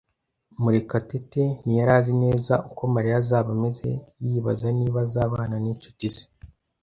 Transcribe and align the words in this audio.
Murekatete 0.61 1.43
ntiyari 1.63 1.91
azi 1.99 2.13
neza 2.23 2.53
uko 2.69 2.81
Mariya 2.93 3.15
azaba 3.21 3.49
ameze 3.57 3.89
yibaza 4.25 4.67
niba 4.79 4.97
azabana 5.05 5.55
n'inshuti 5.63 6.05
ze. 6.15 6.23